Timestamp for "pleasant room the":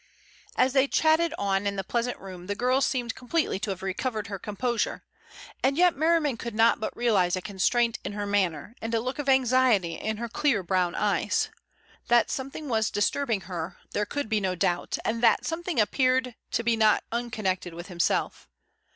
1.83-2.55